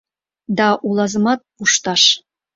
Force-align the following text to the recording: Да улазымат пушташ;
Да 0.57 0.67
улазымат 0.87 1.39
пушташ; 1.55 2.03